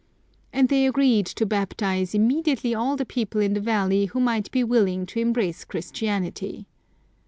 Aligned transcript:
And 0.51 0.67
they 0.69 0.87
agreed 0.87 1.27
to 1.27 1.45
baptize 1.45 2.15
immediately 2.15 2.73
all 2.73 2.95
the 2.95 3.05
people 3.05 3.39
in 3.39 3.53
the 3.53 3.59
valley 3.59 4.05
who 4.05 4.19
might 4.19 4.49
be 4.49 4.63
willing 4.63 5.05
to 5.05 5.19
embrace 5.19 5.63
Christianity. 5.63 6.65